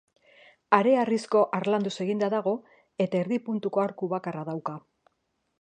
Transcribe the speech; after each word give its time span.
Hareharrizko 0.77 1.43
harlanduz 1.57 1.93
eginda 2.07 2.31
dago 2.37 2.55
eta 3.07 3.23
erdi 3.23 3.41
puntuko 3.51 3.85
arku 3.87 4.11
bakarra 4.19 4.47
dauka. 4.53 4.79